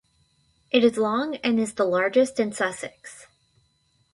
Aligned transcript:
It 0.71 0.83
is 0.83 0.97
long 0.97 1.35
and 1.43 1.59
is 1.59 1.75
the 1.75 1.83
largest 1.85 2.39
in 2.39 2.51
Sussex. 2.53 3.27